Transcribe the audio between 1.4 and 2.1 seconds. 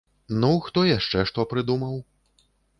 прыдумаў?